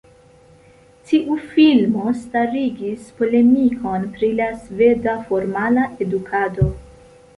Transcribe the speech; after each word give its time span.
Tiu 1.09 1.35
filmo 1.49 2.13
starigis 2.23 3.05
polemikon 3.19 4.07
pri 4.17 4.31
la 4.41 4.49
sveda 4.63 5.15
formala 5.29 5.85
edukado. 6.07 6.67